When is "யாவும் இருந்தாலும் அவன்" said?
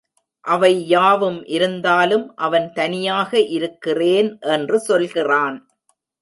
0.87-2.67